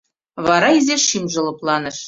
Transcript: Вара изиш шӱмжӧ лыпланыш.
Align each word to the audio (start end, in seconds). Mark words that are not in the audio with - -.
Вара 0.47 0.69
изиш 0.77 1.01
шӱмжӧ 1.09 1.39
лыпланыш. 1.45 1.97